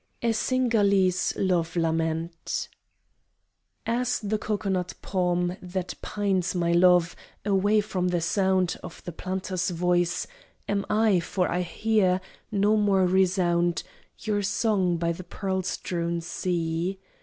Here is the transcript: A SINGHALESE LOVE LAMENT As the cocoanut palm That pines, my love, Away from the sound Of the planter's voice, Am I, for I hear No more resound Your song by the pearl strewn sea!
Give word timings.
A 0.23 0.31
SINGHALESE 0.31 1.35
LOVE 1.37 1.75
LAMENT 1.75 2.69
As 3.85 4.19
the 4.21 4.39
cocoanut 4.39 4.95
palm 5.03 5.55
That 5.61 5.93
pines, 6.01 6.55
my 6.55 6.71
love, 6.71 7.15
Away 7.45 7.81
from 7.81 8.07
the 8.07 8.19
sound 8.19 8.77
Of 8.81 9.03
the 9.03 9.11
planter's 9.11 9.69
voice, 9.69 10.25
Am 10.67 10.87
I, 10.89 11.19
for 11.19 11.47
I 11.51 11.61
hear 11.61 12.19
No 12.51 12.77
more 12.77 13.05
resound 13.05 13.83
Your 14.17 14.41
song 14.41 14.97
by 14.97 15.11
the 15.11 15.23
pearl 15.23 15.61
strewn 15.61 16.19
sea! 16.21 16.97